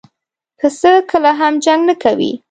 [0.59, 2.31] پسه کله هم جنګ نه کوي.